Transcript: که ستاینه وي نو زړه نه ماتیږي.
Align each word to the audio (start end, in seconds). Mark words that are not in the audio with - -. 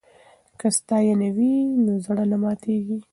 که 0.59 0.67
ستاینه 0.77 1.29
وي 1.35 1.53
نو 1.83 1.93
زړه 2.05 2.23
نه 2.31 2.37
ماتیږي. 2.43 2.97